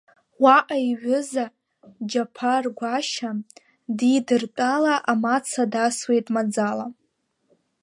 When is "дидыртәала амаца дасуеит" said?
3.97-6.27